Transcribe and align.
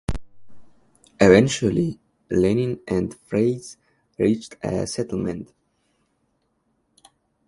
Eventually, 1.19 1.99
Lannin 2.31 2.79
and 2.87 3.13
Frazee 3.27 3.77
reached 4.17 4.55
a 4.63 4.87
settlement. 4.87 5.53